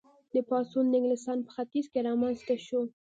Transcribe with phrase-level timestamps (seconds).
[0.31, 2.81] دا پاڅون د انګلستان په ختیځ کې رامنځته شو.